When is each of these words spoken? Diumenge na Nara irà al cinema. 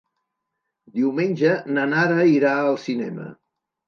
Diumenge 0.99 1.51
na 1.75 1.83
Nara 1.91 2.15
irà 2.37 2.55
al 2.63 2.79
cinema. 2.85 3.27